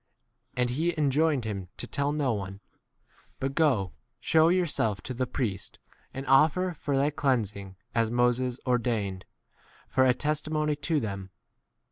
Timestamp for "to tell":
1.77-2.11